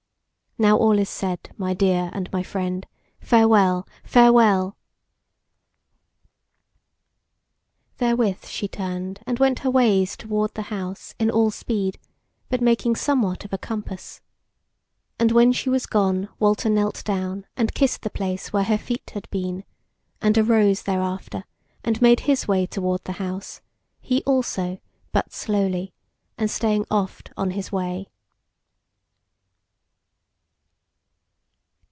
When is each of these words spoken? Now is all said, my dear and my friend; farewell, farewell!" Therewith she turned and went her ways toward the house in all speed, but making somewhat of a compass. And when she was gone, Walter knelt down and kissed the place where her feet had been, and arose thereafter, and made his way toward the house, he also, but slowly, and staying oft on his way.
Now 0.57 0.75
is 0.91 0.99
all 0.99 1.05
said, 1.05 1.49
my 1.57 1.73
dear 1.73 2.11
and 2.13 2.31
my 2.31 2.43
friend; 2.43 2.85
farewell, 3.19 3.87
farewell!" 4.03 4.77
Therewith 7.97 8.45
she 8.45 8.67
turned 8.67 9.21
and 9.25 9.39
went 9.39 9.59
her 9.59 9.71
ways 9.71 10.15
toward 10.15 10.53
the 10.53 10.63
house 10.63 11.15
in 11.17 11.31
all 11.31 11.49
speed, 11.49 11.97
but 12.49 12.61
making 12.61 12.95
somewhat 12.95 13.43
of 13.43 13.53
a 13.53 13.57
compass. 13.57 14.21
And 15.17 15.31
when 15.31 15.51
she 15.51 15.69
was 15.69 15.87
gone, 15.87 16.29
Walter 16.37 16.69
knelt 16.69 17.03
down 17.05 17.47
and 17.57 17.73
kissed 17.73 18.03
the 18.03 18.09
place 18.11 18.53
where 18.53 18.65
her 18.65 18.77
feet 18.77 19.11
had 19.15 19.27
been, 19.31 19.63
and 20.21 20.37
arose 20.37 20.83
thereafter, 20.83 21.45
and 21.83 21.99
made 22.03 22.19
his 22.19 22.47
way 22.47 22.67
toward 22.67 23.03
the 23.05 23.13
house, 23.13 23.61
he 23.99 24.21
also, 24.25 24.79
but 25.11 25.33
slowly, 25.33 25.91
and 26.37 26.51
staying 26.51 26.85
oft 26.91 27.31
on 27.35 27.51
his 27.51 27.71
way. 27.71 28.09